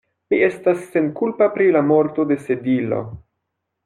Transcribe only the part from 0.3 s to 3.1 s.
Mi estas senkulpa pri la morto de Sedilo.